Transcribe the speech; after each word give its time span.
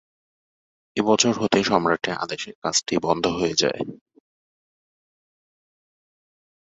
এ 0.97 1.01
বছর 1.01 1.33
হতে 1.37 1.59
সম্রাটের 1.63 2.15
আদেশে 2.15 2.51
কাজটি 2.63 2.95
বন্ধ 3.05 3.25
হয়ে 3.37 3.55
যায়। 3.55 3.81